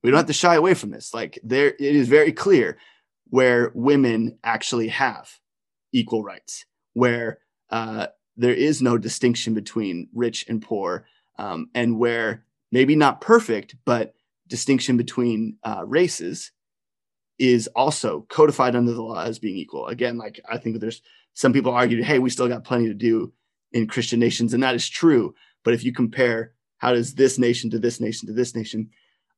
[0.02, 1.14] We don't have to shy away from this.
[1.14, 2.78] Like there, it is very clear
[3.28, 5.30] where women actually have
[5.92, 7.38] equal rights, where
[7.70, 11.06] uh, there is no distinction between rich and poor,
[11.38, 14.14] um, and where maybe not perfect, but
[14.48, 16.50] distinction between uh, races
[17.38, 19.86] is also codified under the law as being equal.
[19.86, 21.02] Again, like I think there's
[21.34, 23.32] some people argue, hey, we still got plenty to do
[23.72, 25.34] in Christian nations, and that is true.
[25.64, 28.90] But if you compare how does this nation to this nation to this nation,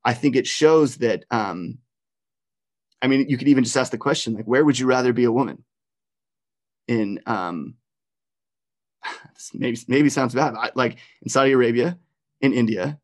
[0.04, 1.24] I think it shows that.
[1.30, 1.78] Um,
[3.00, 5.24] I mean, you could even just ask the question, like, where would you rather be
[5.24, 5.64] a woman?
[6.86, 7.74] In um,
[9.54, 11.98] maybe maybe sounds bad, like in Saudi Arabia,
[12.40, 12.98] in India,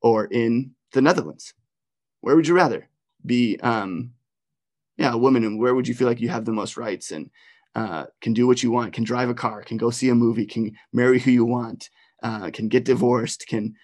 [0.00, 1.54] or in the Netherlands?
[2.20, 2.88] Where would you rather
[3.24, 3.58] be?
[3.60, 4.12] Um,
[4.96, 7.30] yeah, a woman, and where would you feel like you have the most rights and
[7.74, 10.46] uh, can do what you want, can drive a car, can go see a movie,
[10.46, 11.90] can marry who you want,
[12.22, 13.74] uh, can get divorced, can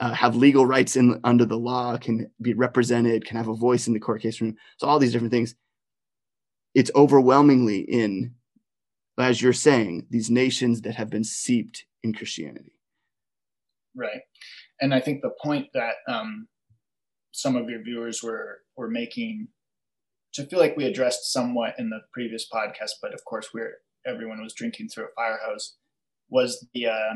[0.00, 3.86] uh, have legal rights in under the law, can be represented, can have a voice
[3.86, 4.56] in the court case room.
[4.78, 5.54] So all these different things.
[6.74, 8.34] It's overwhelmingly in,
[9.16, 12.72] as you're saying, these nations that have been seeped in Christianity.
[13.94, 14.22] Right
[14.80, 16.48] and I think the point that um,
[17.32, 19.48] some of your viewers were were making,
[20.36, 23.74] which I feel like we addressed somewhat in the previous podcast, but of course we're
[24.06, 25.76] everyone was drinking through a fire hose,
[26.28, 27.14] was the uh,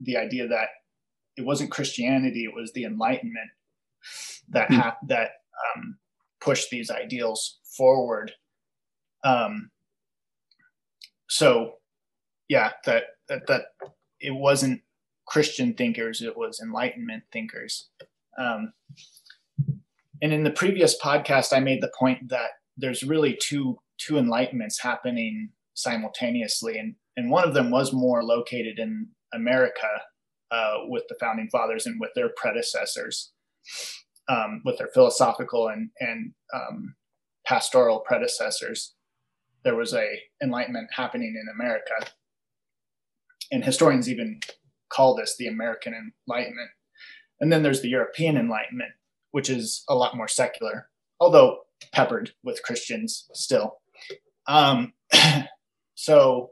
[0.00, 0.68] the idea that
[1.36, 3.50] it wasn't Christianity, it was the Enlightenment
[4.48, 4.76] that mm.
[4.76, 5.30] ha- that
[5.76, 5.96] um,
[6.40, 8.32] pushed these ideals forward.
[9.24, 9.70] Um,
[11.28, 11.74] so,
[12.48, 13.62] yeah, that that that
[14.20, 14.82] it wasn't
[15.26, 17.88] Christian thinkers, it was Enlightenment thinkers.
[18.38, 18.72] Um,
[20.22, 24.80] and in the previous podcast, I made the point that there's really two two enlightenments
[24.80, 29.88] happening simultaneously, and and one of them was more located in America
[30.50, 33.32] uh, with the founding fathers and with their predecessors,
[34.28, 36.94] um, with their philosophical and and um,
[37.44, 38.94] pastoral predecessors.
[39.64, 40.06] There was a
[40.42, 41.94] enlightenment happening in America,
[43.50, 44.38] and historians even
[44.88, 46.70] call this the American Enlightenment.
[47.40, 48.92] And then there's the European Enlightenment,
[49.32, 50.88] which is a lot more secular,
[51.20, 51.58] although
[51.92, 53.78] peppered with Christians still.
[54.46, 54.92] Um,
[55.94, 56.50] so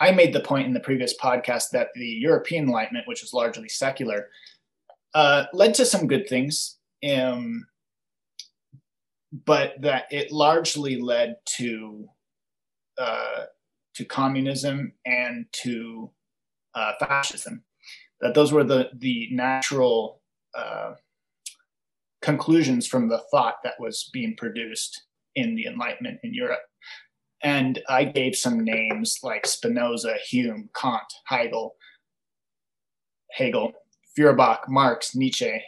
[0.00, 3.68] I made the point in the previous podcast that the European Enlightenment, which was largely
[3.68, 4.28] secular,
[5.14, 7.66] uh, led to some good things, um,
[9.44, 12.08] but that it largely led to
[12.98, 13.44] uh,
[13.94, 16.10] to communism and to
[16.74, 17.62] uh, fascism.
[18.20, 20.20] That those were the the natural
[20.54, 20.94] uh,
[22.22, 25.02] conclusions from the thought that was being produced
[25.34, 26.62] in the Enlightenment in Europe.
[27.42, 31.74] And I gave some names like Spinoza, Hume, Kant, Hegel,
[33.32, 33.72] Hegel,
[34.14, 35.60] Feuerbach, Marx, Nietzsche,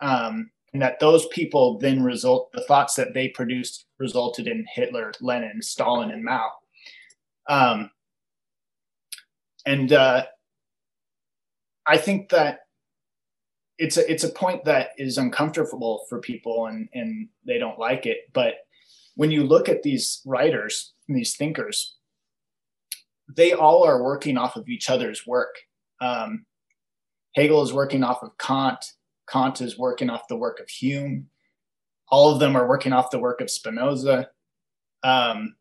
[0.00, 5.12] um, and that those people then result the thoughts that they produced resulted in Hitler,
[5.20, 6.50] Lenin, Stalin, and Mao.
[7.48, 7.90] Um,
[9.66, 10.24] and uh,
[11.86, 12.60] I think that
[13.78, 18.06] it's a it's a point that is uncomfortable for people and and they don't like
[18.06, 18.18] it.
[18.32, 18.54] But
[19.16, 21.96] when you look at these writers, and these thinkers,
[23.28, 25.56] they all are working off of each other's work.
[26.00, 26.46] Um,
[27.34, 28.84] Hegel is working off of Kant.
[29.28, 31.28] Kant is working off the work of Hume.
[32.08, 34.28] All of them are working off the work of Spinoza.
[35.02, 35.56] Um,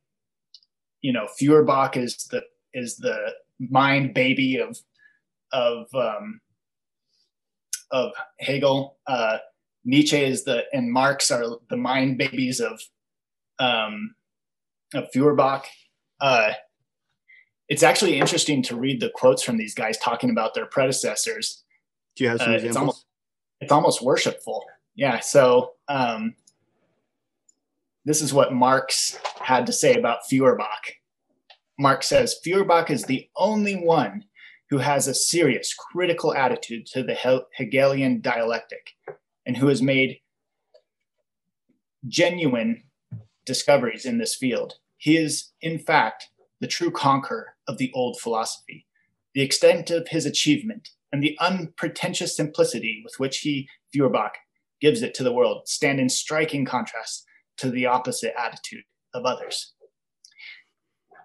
[1.02, 4.78] you know, Feuerbach is the is the mind baby of
[5.52, 6.41] of um,
[7.93, 8.97] of Hegel.
[9.08, 9.38] Uh,
[9.86, 12.82] Nietzsche is the and Marx are the mind babies of
[13.60, 14.15] um,
[14.93, 15.65] of Feuerbach.
[16.19, 16.53] Uh,
[17.69, 21.63] it's actually interesting to read the quotes from these guys talking about their predecessors.
[22.15, 22.69] Do you have some uh, examples?
[22.69, 23.06] It's almost,
[23.62, 24.65] it's almost worshipful.
[24.95, 25.19] Yeah.
[25.19, 26.36] So um,
[28.06, 30.95] this is what Marx had to say about Feuerbach.
[31.79, 34.25] Marx says Feuerbach is the only one
[34.69, 38.91] who has a serious critical attitude to the Hegelian dialectic
[39.45, 40.19] and who has made
[42.08, 42.84] genuine
[43.45, 44.76] discoveries in this field.
[44.97, 48.86] He is, in fact, the true conqueror of the old philosophy.
[49.34, 54.34] The extent of his achievement and the unpretentious simplicity with which he, Feuerbach,
[54.80, 57.26] gives it to the world stand in striking contrast
[57.58, 59.73] to the opposite attitude of others.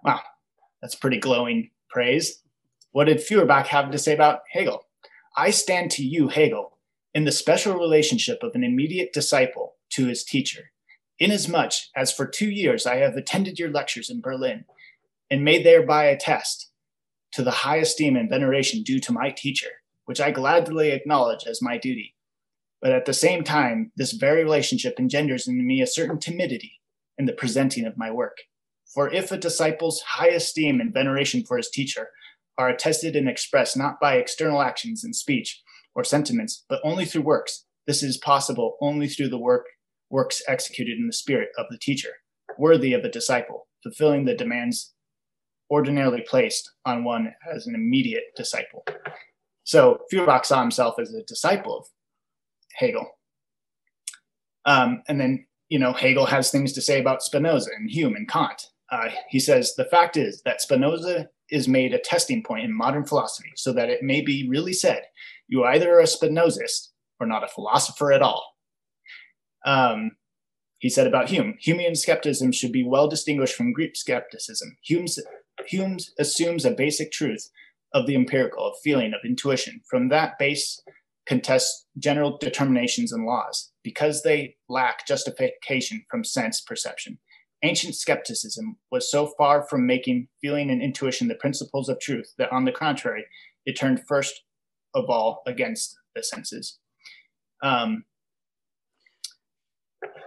[0.04, 0.20] Wow,
[0.82, 2.42] that's pretty glowing praise.
[2.92, 4.86] What did Feuerbach have to say about Hegel?
[5.36, 6.78] I stand to you, Hegel,
[7.14, 10.70] in the special relationship of an immediate disciple to his teacher,
[11.18, 14.64] inasmuch as for two years I have attended your lectures in Berlin
[15.30, 16.70] and may thereby attest
[17.32, 19.70] to the high esteem and veneration due to my teacher,
[20.06, 22.14] which I gladly acknowledge as my duty.
[22.80, 26.80] But at the same time, this very relationship engenders in me a certain timidity
[27.18, 28.38] in the presenting of my work.
[28.86, 32.08] For if a disciple's high esteem and veneration for his teacher
[32.58, 35.62] are attested and expressed not by external actions and speech
[35.94, 39.64] or sentiments, but only through works, this is possible only through the work
[40.10, 42.10] works executed in the spirit of the teacher,
[42.58, 44.94] worthy of a disciple, fulfilling the demands
[45.70, 48.84] ordinarily placed on one as an immediate disciple.
[49.64, 51.86] So Feuerbach saw himself as a disciple of
[52.74, 53.06] Hegel.
[54.64, 58.28] Um, and then, you know, Hegel has things to say about Spinoza and Hume and
[58.28, 58.62] Kant.
[58.90, 63.04] Uh, he says, the fact is that Spinoza is made a testing point in modern
[63.04, 65.02] philosophy so that it may be really said,
[65.46, 68.54] you either are a Spinozist or not a philosopher at all.
[69.64, 70.12] Um,
[70.78, 74.76] he said about Hume, Humean skepticism should be well distinguished from Greek skepticism.
[74.82, 75.18] Hume's,
[75.66, 77.50] Hume assumes a basic truth
[77.92, 79.80] of the empirical, of feeling, of intuition.
[79.90, 80.80] From that base,
[81.28, 87.18] contests general determinations and laws because they lack justification from sense perception.
[87.62, 92.52] Ancient skepticism was so far from making feeling and intuition the principles of truth that,
[92.52, 93.24] on the contrary,
[93.66, 94.42] it turned first
[94.94, 96.78] of all against the senses.
[97.62, 98.04] Um,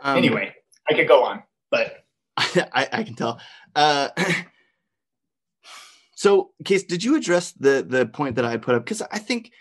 [0.02, 0.54] um, anyway,
[0.90, 2.04] I could go on, but
[2.38, 3.40] I, I can tell.
[3.76, 4.10] Uh,
[6.16, 8.84] so, Case, did you address the the point that I put up?
[8.84, 9.52] Because I think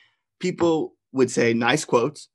[0.40, 2.28] people would say nice quotes,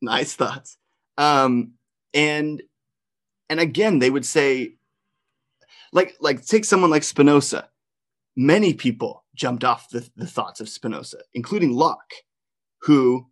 [0.00, 0.78] nice thoughts,
[1.16, 1.72] um,
[2.14, 2.62] and
[3.48, 4.74] and again they would say,
[5.92, 7.68] like like take someone like Spinoza.
[8.36, 12.14] Many people jumped off the, the thoughts of Spinoza, including Locke,
[12.82, 13.26] who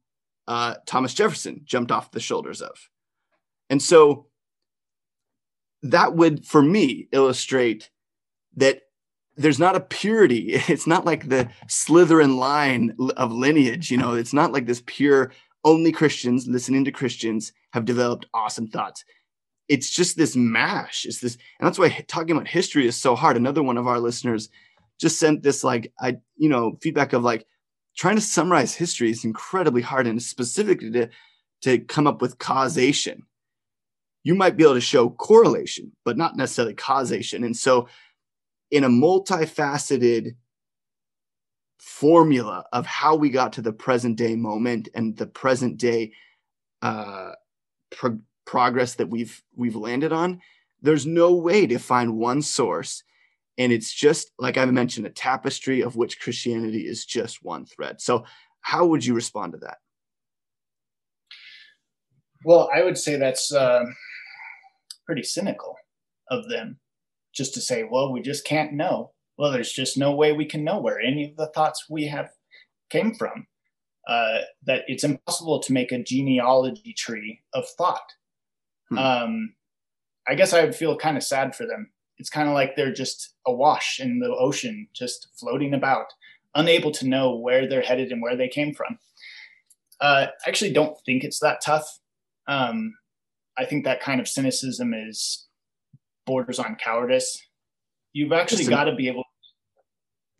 [0.49, 2.89] uh, Thomas Jefferson jumped off the shoulders of.
[3.69, 4.27] And so
[5.83, 7.91] that would, for me, illustrate
[8.57, 8.83] that
[9.37, 10.61] there's not a purity.
[10.69, 13.91] It's not like the Slytherin line of lineage.
[13.91, 15.33] You know, it's not like this pure,
[15.65, 19.05] only Christians listening to Christians have developed awesome thoughts.
[19.69, 21.05] It's just this mash.
[21.05, 23.37] It's this, and that's why talking about history is so hard.
[23.37, 24.49] Another one of our listeners
[25.01, 27.47] just sent this, like, I, you know, feedback of like
[27.97, 31.09] trying to summarize history is incredibly hard and specifically to
[31.63, 33.23] to come up with causation.
[34.23, 37.45] You might be able to show correlation, but not necessarily causation.
[37.45, 37.89] And so,
[38.71, 40.37] in a multifaceted
[41.79, 46.13] formula of how we got to the present day moment and the present day
[46.83, 47.33] uh,
[47.91, 50.41] pro- progress that we've we've landed on,
[50.81, 53.03] there's no way to find one source.
[53.59, 58.01] And it's just like i mentioned a tapestry of which christianity is just one thread.
[58.01, 58.25] So
[58.61, 59.79] how would you respond to that?
[62.45, 63.85] Well i would say that's uh,
[65.05, 65.77] pretty cynical
[66.31, 66.79] of them
[67.35, 69.13] just to say well we just can't know.
[69.37, 72.31] Well there's just no way we can know where any of the thoughts we have
[72.91, 73.47] came from.
[74.07, 78.13] Uh, that it's impossible to make a genealogy tree of thought
[78.89, 78.99] hmm.
[78.99, 79.55] um,
[80.29, 82.93] i guess i would feel kind of sad for them it's kind of like they're
[82.93, 86.07] just awash in the ocean, just floating about,
[86.55, 88.99] unable to know where they're headed and where they came from.
[90.01, 91.87] Uh, I actually don't think it's that tough.
[92.49, 92.95] Um,
[93.59, 95.47] I think that kind of cynicism is
[96.27, 97.41] borders on cowardice.
[98.13, 99.25] You've actually got to be able.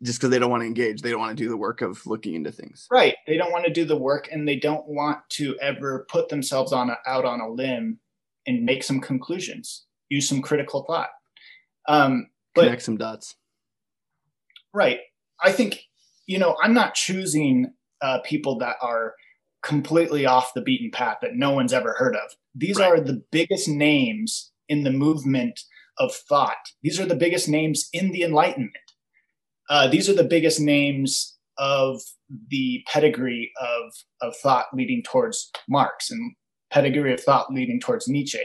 [0.03, 2.05] Just because they don't want to engage, they don't want to do the work of
[2.05, 2.87] looking into things.
[2.91, 3.15] Right.
[3.25, 6.71] They don't want to do the work, and they don't want to ever put themselves
[6.71, 7.99] on a, out on a limb
[8.47, 9.85] and make some conclusions.
[10.09, 11.09] Use some critical thought.
[11.87, 13.35] Um, but, Connect some dots.
[14.73, 14.99] Right.
[15.43, 15.83] I think,
[16.25, 19.13] you know, I'm not choosing uh, people that are
[19.63, 22.35] completely off the beaten path that no one's ever heard of.
[22.55, 22.91] These right.
[22.91, 25.61] are the biggest names in the movement
[25.97, 26.55] of thought.
[26.83, 28.75] These are the biggest names in the Enlightenment.
[29.69, 32.01] Uh, these are the biggest names of
[32.49, 36.35] the pedigree of, of thought leading towards Marx and
[36.71, 38.43] pedigree of thought leading towards Nietzsche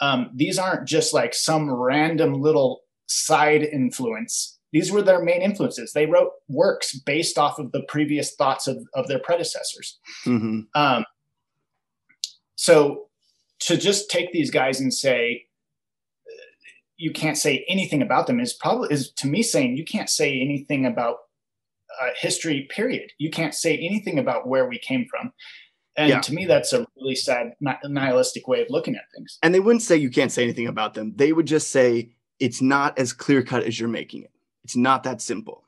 [0.00, 4.58] um, these aren't just like some random little side influence.
[4.72, 5.92] These were their main influences.
[5.92, 9.98] They wrote works based off of the previous thoughts of, of their predecessors.
[10.26, 10.60] Mm-hmm.
[10.74, 11.04] Um,
[12.56, 13.06] so
[13.60, 15.44] to just take these guys and say,
[16.96, 20.40] you can't say anything about them is probably is to me saying you can't say
[20.40, 21.16] anything about
[22.00, 25.32] uh, history period you can't say anything about where we came from
[25.96, 26.20] and yeah.
[26.20, 29.38] to me, that's a really sad, nihilistic way of looking at things.
[29.42, 31.12] And they wouldn't say you can't say anything about them.
[31.14, 34.32] They would just say it's not as clear cut as you're making it.
[34.64, 35.64] It's not that simple.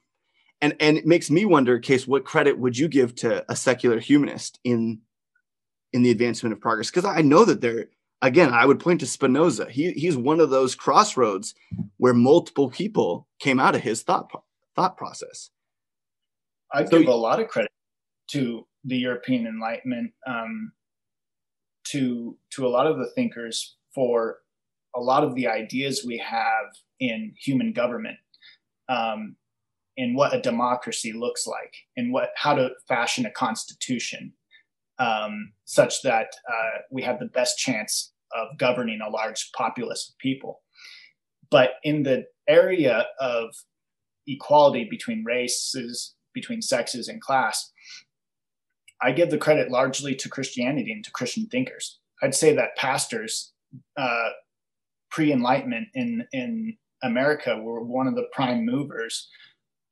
[0.61, 4.01] And and it makes me wonder, Case, what credit would you give to a secular
[4.01, 5.01] humanist in
[5.93, 6.91] in the advancement of progress?
[6.91, 7.87] Because I know that there,
[8.23, 9.71] again, I would point to Spinoza.
[9.71, 11.55] He he's one of those crossroads
[11.99, 14.31] where multiple people came out of his thought
[14.75, 15.51] thought process.
[16.73, 17.71] I so, give a lot of credit
[18.29, 20.73] to the European Enlightenment um,
[21.89, 24.39] to to a lot of the thinkers for
[24.95, 28.17] a lot of the ideas we have in human government,
[28.89, 29.37] um,
[29.97, 34.33] in what a democracy looks like, and what how to fashion a constitution
[34.99, 40.19] um, such that uh, we have the best chance of governing a large populace of
[40.19, 40.63] people.
[41.51, 43.55] But in the area of
[44.27, 47.71] equality between races, between sexes, and class,
[49.03, 51.99] I give the credit largely to Christianity and to Christian thinkers.
[52.23, 53.53] I'd say that pastors,
[53.97, 54.31] uh,
[55.11, 59.29] pre Enlightenment in in America, were one of the prime movers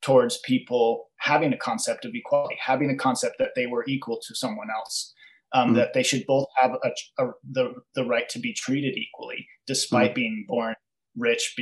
[0.02, 4.34] towards people having a concept of equality, having a concept that they were equal to
[4.34, 5.14] someone else,
[5.52, 5.76] um, mm-hmm.
[5.76, 10.10] that they should both have a, a, the the right to be treated equally, despite
[10.10, 10.14] mm-hmm.
[10.14, 10.74] being born
[11.16, 11.54] rich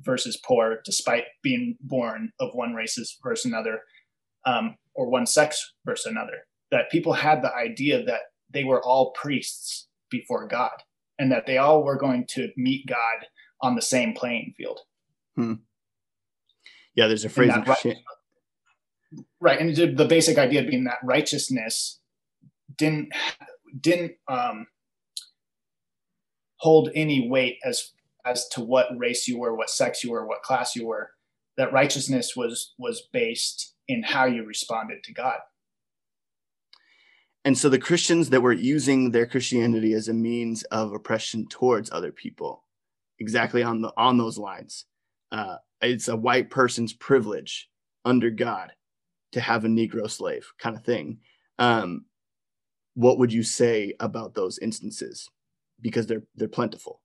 [0.00, 3.80] versus poor, despite being born of one race versus another,
[4.44, 6.44] um, or one sex versus another
[6.76, 8.20] that people had the idea that
[8.50, 10.82] they were all priests before God
[11.18, 13.26] and that they all were going to meet God
[13.62, 14.80] on the same playing field.
[15.34, 15.54] Hmm.
[16.94, 17.52] Yeah, there's a phrase.
[17.54, 17.96] And right,
[19.40, 22.00] right, and the basic idea being that righteousness
[22.76, 23.08] didn't
[23.78, 24.66] didn't um,
[26.58, 27.92] hold any weight as
[28.26, 31.10] as to what race you were, what sex you were, what class you were.
[31.56, 35.38] That righteousness was was based in how you responded to God.
[37.46, 41.92] And so the Christians that were using their Christianity as a means of oppression towards
[41.92, 42.64] other people,
[43.20, 44.86] exactly on the on those lines,
[45.30, 47.70] uh, it's a white person's privilege
[48.04, 48.72] under God
[49.30, 51.18] to have a Negro slave, kind of thing.
[51.60, 52.06] Um,
[52.94, 55.30] what would you say about those instances?
[55.80, 57.00] Because they're they're plentiful.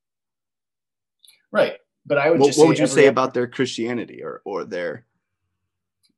[1.52, 1.74] Right,
[2.04, 2.40] but I would.
[2.40, 5.06] What, what would you say about their Christianity or or their?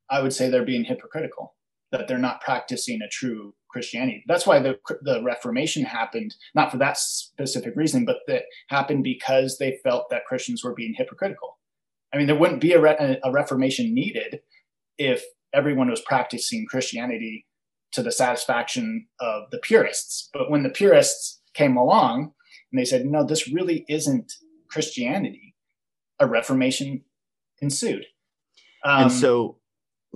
[0.09, 1.55] I would say they're being hypocritical.
[1.91, 4.23] That they're not practicing a true Christianity.
[4.27, 9.57] That's why the the Reformation happened, not for that specific reason, but that happened because
[9.57, 11.57] they felt that Christians were being hypocritical.
[12.13, 14.41] I mean, there wouldn't be a, re- a Reformation needed
[14.97, 17.47] if everyone was practicing Christianity
[17.93, 20.29] to the satisfaction of the purists.
[20.33, 22.33] But when the purists came along
[22.71, 24.33] and they said, no, this really isn't
[24.69, 25.55] Christianity,
[26.19, 27.03] a reformation
[27.61, 28.05] ensued.
[28.83, 29.57] Um, and so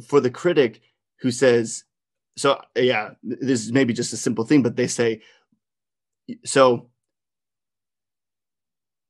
[0.07, 0.81] for the critic
[1.21, 1.83] who says,
[2.37, 5.21] so yeah, this is maybe just a simple thing, but they say,
[6.45, 6.89] so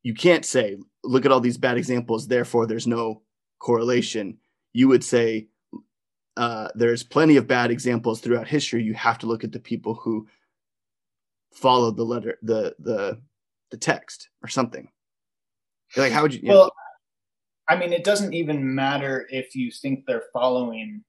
[0.01, 3.21] you can't say, look at all these bad examples, therefore there's no
[3.59, 4.37] correlation.
[4.73, 5.49] You would say,
[6.37, 8.83] uh, there's plenty of bad examples throughout history.
[8.83, 10.27] You have to look at the people who
[11.51, 13.19] followed the letter, the the
[13.71, 14.87] the text, or something.
[15.97, 16.41] Like, how would you?
[16.45, 16.71] Well, know?
[17.67, 21.03] I mean, it doesn't even matter if you think they're following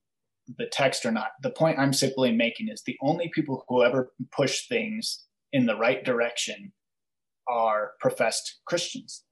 [0.57, 1.29] the text or not.
[1.43, 5.77] The point I'm simply making is the only people who ever push things in the
[5.77, 6.73] right direction
[7.49, 9.25] are professed Christians.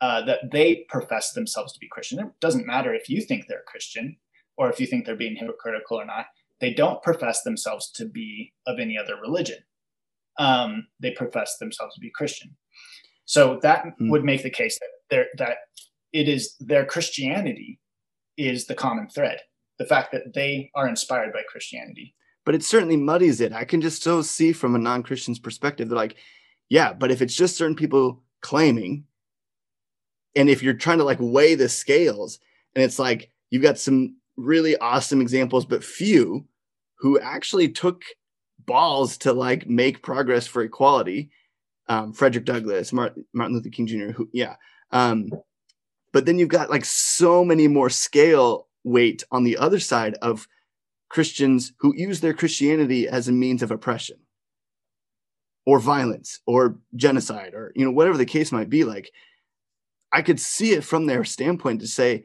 [0.00, 2.18] Uh, that they profess themselves to be Christian.
[2.18, 4.16] It doesn't matter if you think they're Christian
[4.56, 6.26] or if you think they're being hypocritical or not.
[6.60, 9.58] They don't profess themselves to be of any other religion.
[10.40, 12.56] Um, they profess themselves to be Christian.
[13.26, 14.10] So that mm.
[14.10, 15.58] would make the case that there that
[16.12, 17.78] it is their Christianity
[18.36, 19.38] is the common thread.
[19.78, 22.14] The fact that they are inspired by Christianity.
[22.44, 23.52] But it certainly muddies it.
[23.52, 25.88] I can just so see from a non-Christian's perspective.
[25.88, 26.16] They're like,
[26.68, 29.04] yeah, but if it's just certain people claiming,
[30.34, 32.38] and if you're trying to like weigh the scales,
[32.74, 36.46] and it's like you've got some really awesome examples, but few
[36.98, 38.02] who actually took
[38.64, 41.30] balls to like make progress for equality.
[41.88, 44.54] Um, Frederick Douglass, Martin, Martin Luther King Jr., who, yeah.
[44.92, 45.32] Um,
[46.12, 50.48] but then you've got like so many more scale weight on the other side of
[51.08, 54.16] Christians who use their Christianity as a means of oppression
[55.66, 58.84] or violence or genocide or you know whatever the case might be.
[58.84, 59.10] Like
[60.12, 62.24] i could see it from their standpoint to say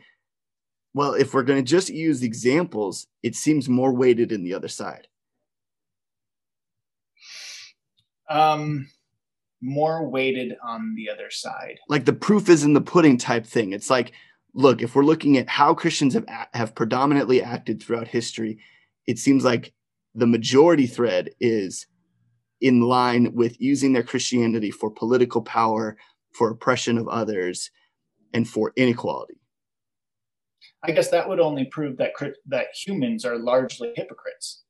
[0.93, 4.67] well if we're going to just use examples it seems more weighted in the other
[4.67, 5.07] side.
[8.29, 8.89] Um
[9.61, 11.79] more weighted on the other side.
[11.89, 13.73] Like the proof is in the pudding type thing.
[13.73, 14.11] It's like
[14.57, 18.59] look if we're looking at how christians have have predominantly acted throughout history
[19.07, 19.73] it seems like
[20.13, 21.87] the majority thread is
[22.59, 25.97] in line with using their Christianity for political power,
[26.33, 27.69] for oppression of others,
[28.33, 29.39] and for inequality.
[30.83, 32.11] I guess that would only prove that
[32.47, 34.63] that humans are largely hypocrites.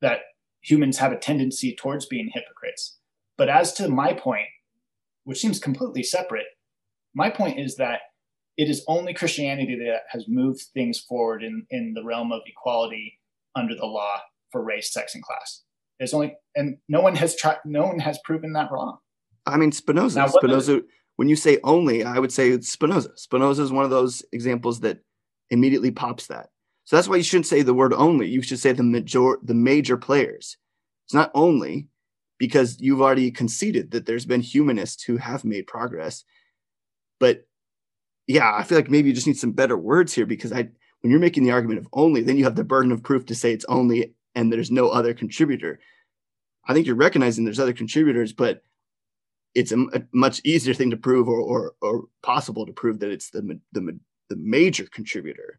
[0.00, 0.20] That
[0.60, 2.98] humans have a tendency towards being hypocrites.
[3.36, 4.48] But as to my point,
[5.24, 6.46] which seems completely separate,
[7.14, 8.00] my point is that
[8.60, 13.18] it is only Christianity that has moved things forward in, in the realm of equality
[13.56, 14.20] under the law
[14.52, 15.62] for race, sex, and class.
[15.98, 17.56] There's only and no one has tried.
[17.64, 18.98] No one has proven that wrong.
[19.46, 20.18] I mean, Spinoza.
[20.18, 20.82] Now, Spinoza.
[21.16, 23.16] when you say only, I would say it's Spinoza.
[23.16, 24.98] Spinoza is one of those examples that
[25.48, 26.50] immediately pops that.
[26.84, 28.28] So that's why you shouldn't say the word only.
[28.28, 30.58] You should say the major, the major players.
[31.06, 31.88] It's not only
[32.38, 36.24] because you've already conceded that there's been humanists who have made progress.
[37.18, 37.46] But
[38.30, 40.68] yeah, I feel like maybe you just need some better words here because I
[41.00, 43.34] when you're making the argument of only, then you have the burden of proof to
[43.34, 45.80] say it's only and there's no other contributor.
[46.68, 48.62] I think you're recognizing there's other contributors, but
[49.56, 53.10] it's a, a much easier thing to prove or, or, or possible to prove that
[53.10, 55.58] it's the, the, the major contributor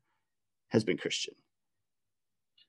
[0.69, 1.33] has been Christian.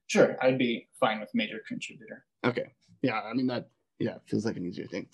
[0.08, 2.24] Sure, I'd be fine with major contributor.
[2.44, 2.72] Okay.
[3.02, 3.68] Yeah, I mean that
[4.00, 5.06] yeah, feels like an easier thing.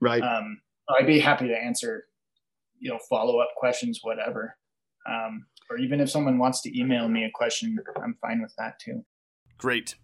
[0.00, 0.22] Right.
[0.22, 2.04] Um I'd be happy to answer,
[2.80, 4.56] you know, follow-up questions, whatever.
[5.08, 8.78] Um, or even if someone wants to email me a question, I'm fine with that
[8.78, 9.04] too.
[9.56, 9.96] Great.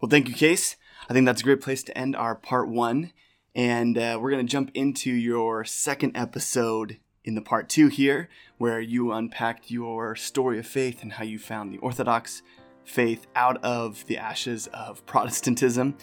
[0.00, 0.76] Well, thank you, Case.
[1.08, 3.12] I think that's a great place to end our part one.
[3.54, 8.28] And uh, we're going to jump into your second episode in the part two here,
[8.58, 12.42] where you unpacked your story of faith and how you found the Orthodox
[12.84, 15.96] faith out of the ashes of Protestantism.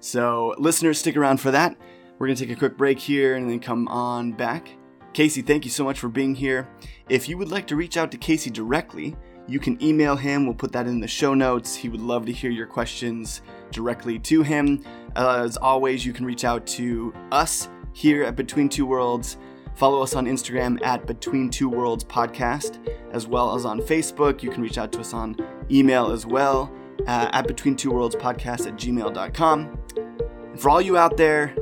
[0.00, 1.76] So, listeners, stick around for that.
[2.18, 4.68] We're going to take a quick break here and then come on back.
[5.16, 6.68] Casey, thank you so much for being here.
[7.08, 9.16] If you would like to reach out to Casey directly,
[9.48, 10.44] you can email him.
[10.44, 11.74] We'll put that in the show notes.
[11.74, 13.40] He would love to hear your questions
[13.70, 14.84] directly to him.
[15.16, 19.38] Uh, as always, you can reach out to us here at Between Two Worlds.
[19.74, 24.42] Follow us on Instagram at Between Two Worlds Podcast, as well as on Facebook.
[24.42, 25.34] You can reach out to us on
[25.70, 26.70] email as well
[27.06, 29.78] uh, at Between Two Worlds Podcast at gmail.com.
[29.96, 31.56] And for all you out there,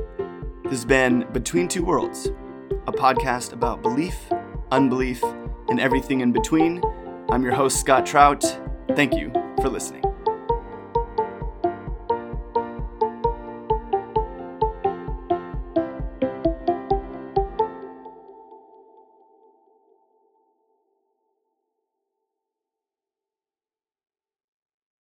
[0.63, 2.29] this has been Between Two Worlds,
[2.87, 4.17] a podcast about belief,
[4.71, 5.23] unbelief,
[5.69, 6.81] and everything in between.
[7.29, 8.43] I'm your host, Scott Trout.
[8.95, 9.31] Thank you
[9.61, 10.04] for listening.